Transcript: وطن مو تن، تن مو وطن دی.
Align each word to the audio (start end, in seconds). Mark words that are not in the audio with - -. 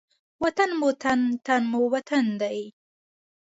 وطن 0.43 0.69
مو 0.79 0.89
تن، 1.03 1.19
تن 1.45 1.61
مو 1.71 1.81
وطن 1.93 2.25
دی. 2.41 2.59